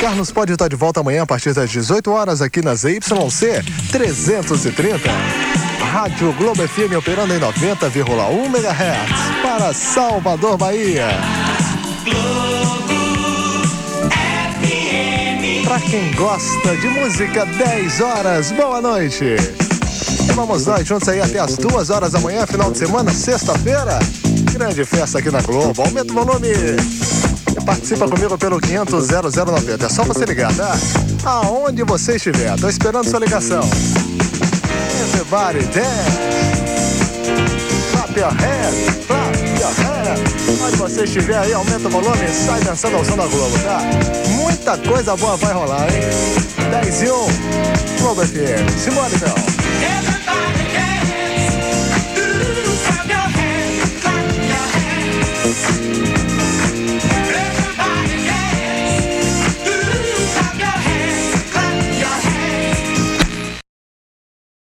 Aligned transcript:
Carlos 0.00 0.32
pode 0.32 0.52
estar 0.52 0.66
de 0.66 0.76
volta 0.76 1.00
amanhã 1.00 1.24
a 1.24 1.26
partir 1.26 1.52
das 1.52 1.68
18 1.68 2.10
horas 2.10 2.40
aqui 2.40 2.62
na 2.62 2.74
ZYC 2.74 3.62
330. 3.92 4.98
Rádio 5.92 6.32
Globo 6.38 6.66
FM 6.66 6.96
operando 6.96 7.34
em 7.34 7.38
90,1 7.38 8.46
MHz 8.46 9.42
para 9.42 9.74
Salvador, 9.74 10.56
Bahia. 10.56 11.06
Para 15.64 15.80
quem 15.80 16.10
gosta 16.12 16.76
de 16.78 16.88
música, 16.88 17.44
10 17.44 18.00
horas, 18.00 18.52
boa 18.52 18.80
noite. 18.80 19.36
E 20.26 20.32
vamos 20.32 20.64
nós 20.64 20.88
juntos 20.88 21.10
aí 21.10 21.20
até 21.20 21.40
as 21.40 21.58
2 21.58 21.90
horas 21.90 22.12
da 22.12 22.20
manhã, 22.20 22.46
final 22.46 22.72
de 22.72 22.78
semana, 22.78 23.12
sexta-feira. 23.12 23.98
Grande 24.50 24.82
festa 24.82 25.18
aqui 25.18 25.30
na 25.30 25.42
Globo. 25.42 25.82
Aumenta 25.82 26.10
o 26.10 26.24
volume. 26.24 26.48
Participa 27.64 28.08
comigo 28.08 28.36
pelo 28.38 28.60
500 28.60 29.08
0090. 29.08 29.86
É 29.86 29.88
só 29.88 30.04
você 30.04 30.24
ligar, 30.24 30.54
tá? 30.54 30.76
Aonde 31.24 31.82
você 31.84 32.16
estiver. 32.16 32.58
Tô 32.58 32.68
esperando 32.68 33.08
sua 33.08 33.20
ligação. 33.20 33.62
Everybody 35.02 35.64
dance. 35.66 36.40
Clap 37.92 38.18
your 38.18 38.30
hands. 38.30 39.06
Clap 39.06 39.36
your 39.60 39.72
hands. 39.72 40.62
Onde 40.62 40.76
você 40.76 41.04
estiver 41.04 41.38
aí, 41.38 41.52
aumenta 41.52 41.88
o 41.88 41.90
volume 41.90 42.24
e 42.24 42.28
sai 42.28 42.60
dançando 42.60 42.96
ao 42.96 43.04
som 43.04 43.16
da 43.16 43.26
Globo, 43.26 43.58
tá? 43.60 43.80
Muita 44.30 44.76
coisa 44.78 45.16
boa 45.16 45.36
vai 45.36 45.52
rolar, 45.52 45.86
hein? 45.92 46.00
10 46.70 47.02
e 47.02 47.10
1. 47.10 47.16
Globo 48.00 48.26
FM. 48.26 48.68
Simone, 48.78 49.14
meu. 49.18 50.69